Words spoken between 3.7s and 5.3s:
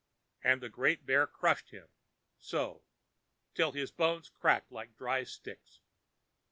his bones cracked like dry